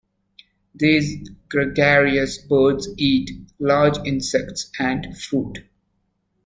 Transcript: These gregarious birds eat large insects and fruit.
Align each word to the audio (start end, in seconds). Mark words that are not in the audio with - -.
These 0.73 1.29
gregarious 1.47 2.39
birds 2.39 2.89
eat 2.97 3.29
large 3.59 3.99
insects 4.03 4.71
and 4.79 5.15
fruit. 5.15 5.59